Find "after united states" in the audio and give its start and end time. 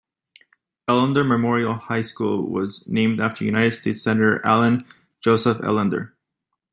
3.21-4.01